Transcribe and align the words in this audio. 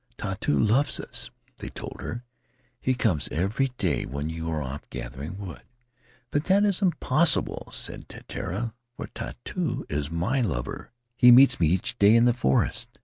'Tautu 0.17 0.57
loves 0.57 0.99
us,' 0.99 1.29
they 1.57 1.69
told 1.69 2.01
her; 2.01 2.23
'he 2.81 2.95
comes 2.95 3.29
every 3.29 3.67
day 3.77 4.03
when 4.03 4.31
you 4.31 4.49
are 4.49 4.59
off 4.59 4.89
gathering 4.89 5.37
wood.' 5.37 5.61
'But 6.31 6.45
that 6.45 6.63
is 6.65 6.81
impossible,' 6.81 7.69
said 7.71 8.09
Titiara, 8.09 8.73
'for 8.97 9.05
Tautu 9.13 9.85
is 9.89 10.09
my 10.09 10.41
lover; 10.41 10.89
he 11.17 11.29
meets 11.31 11.59
me 11.59 11.67
each 11.67 11.99
day 11.99 12.15
in 12.15 12.25
the 12.25 12.33
forest.' 12.33 12.97